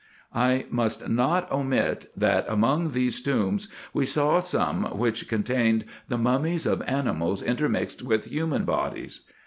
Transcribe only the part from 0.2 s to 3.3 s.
I must not omit, that among these